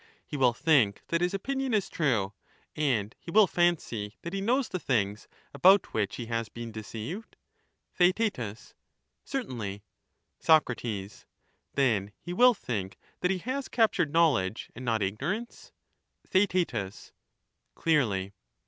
[0.25, 2.33] He will think that his opinion is true,
[2.75, 7.35] and he will fancy that he knows the things about which he has been deceived?
[7.93, 8.73] Theaet,
[9.23, 9.83] Certainly.
[10.39, 10.71] Soc,
[11.75, 15.71] Then he will think that he has captured knowledge and not ignorance?
[16.27, 16.73] Theaet
[17.75, 18.33] Clearly.